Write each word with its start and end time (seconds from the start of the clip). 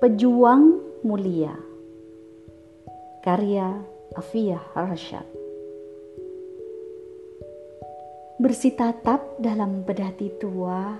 Pejuang 0.00 0.80
Mulia. 1.04 1.52
Karya 3.20 3.84
Afiyah 4.16 4.72
Rashad. 4.72 5.28
Bersitatap 8.40 9.36
dalam 9.44 9.84
pedati 9.84 10.32
tua 10.40 10.96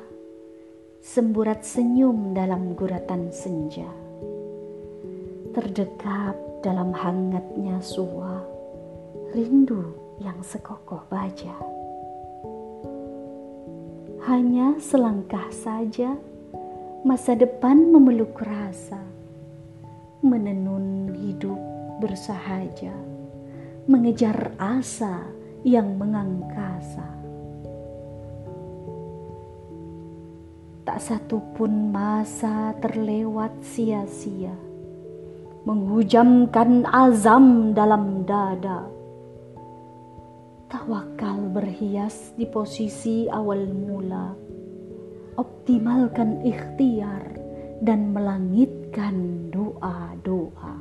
Semburat 1.00 1.64
senyum 1.64 2.36
dalam 2.36 2.76
guratan 2.76 3.32
senja. 3.32 3.88
Terdekap 5.56 6.60
dalam 6.60 6.92
hangatnya 6.92 7.80
sua 7.80 8.44
Rindu 9.32 9.96
yang 10.20 10.44
sekokoh 10.44 11.08
baja. 11.08 11.56
Hanya 14.28 14.76
selangkah 14.76 15.48
saja 15.48 16.20
masa 17.00 17.32
depan 17.32 17.88
memeluk 17.88 18.36
rasa, 18.44 19.00
menenun 20.20 21.16
hidup 21.16 21.56
bersahaja, 21.96 22.92
mengejar 23.88 24.52
asa 24.60 25.24
yang 25.64 25.96
mengangkasa. 25.96 27.08
Tak 30.84 31.00
satu 31.00 31.40
pun 31.56 31.88
masa 31.88 32.76
terlewat 32.84 33.64
sia-sia, 33.64 34.52
menghujamkan 35.64 36.84
azam 36.84 37.72
dalam 37.72 38.28
dada. 38.28 38.84
Tawakal 40.68 41.48
berhias 41.48 42.36
di 42.36 42.44
posisi 42.44 43.24
awal 43.24 43.72
mula 43.72 44.49
optimalkan 45.40 46.44
ikhtiar 46.44 47.24
dan 47.80 48.12
melangitkan 48.12 49.48
doa-doa. 49.48 50.76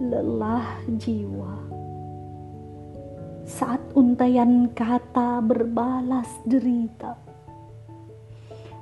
Lelah 0.00 0.80
jiwa 0.96 1.54
saat 3.44 3.84
untayan 3.92 4.72
kata 4.72 5.44
berbalas 5.44 6.30
derita. 6.48 7.20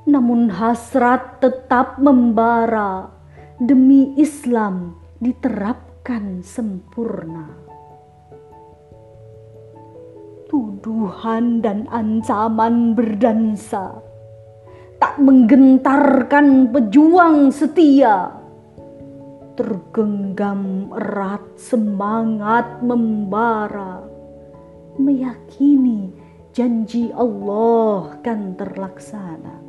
Namun 0.06 0.48
hasrat 0.54 1.42
tetap 1.42 1.98
membara 1.98 3.10
demi 3.58 4.14
Islam 4.16 4.96
diterapkan 5.18 6.40
sempurna 6.40 7.69
tuduhan 10.80 11.60
dan 11.60 11.84
ancaman 11.92 12.96
berdansa. 12.96 14.00
Tak 14.96 15.20
menggentarkan 15.20 16.72
pejuang 16.72 17.52
setia. 17.52 18.32
Tergenggam 19.60 20.88
erat 20.96 21.44
semangat 21.60 22.80
membara. 22.80 24.00
Meyakini 24.96 26.12
janji 26.56 27.12
Allah 27.12 28.16
kan 28.24 28.56
terlaksana. 28.56 29.60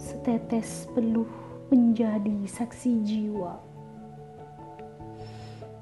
Setetes 0.00 0.88
peluh 0.96 1.28
menjadi 1.68 2.48
saksi 2.48 2.92
jiwa. 3.04 3.60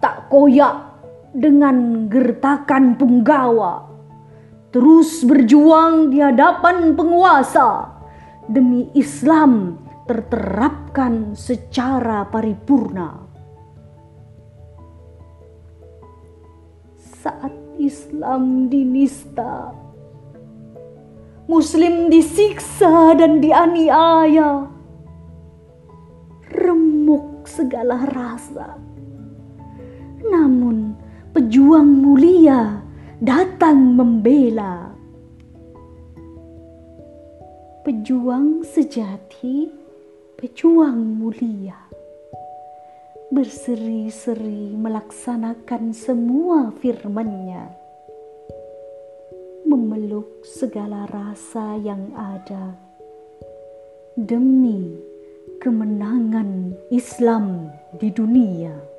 Tak 0.02 0.26
koyak 0.30 0.95
dengan 1.36 2.08
gertakan 2.08 2.96
punggawa, 2.96 3.84
terus 4.72 5.20
berjuang 5.20 6.08
di 6.08 6.24
hadapan 6.24 6.96
penguasa 6.96 7.92
demi 8.48 8.88
Islam 8.96 9.76
terterapkan 10.08 11.36
secara 11.36 12.24
paripurna. 12.24 13.28
Saat 17.20 17.52
Islam 17.76 18.72
dinista, 18.72 19.74
Muslim 21.50 22.08
disiksa 22.08 23.12
dan 23.18 23.42
dianiaya, 23.42 24.70
remuk 26.54 27.44
segala 27.44 28.06
rasa. 28.14 28.95
Pejuang 31.46 32.02
mulia 32.02 32.82
datang 33.22 33.94
membela. 33.94 34.90
Pejuang 37.86 38.66
sejati, 38.66 39.70
pejuang 40.34 40.98
mulia. 40.98 41.78
Berseri-seri 43.30 44.74
melaksanakan 44.74 45.94
semua 45.94 46.74
firman-Nya. 46.82 47.70
Memeluk 49.70 50.42
segala 50.42 51.06
rasa 51.06 51.78
yang 51.78 52.10
ada 52.18 52.74
demi 54.18 54.98
kemenangan 55.62 56.74
Islam 56.90 57.70
di 58.02 58.10
dunia. 58.10 58.95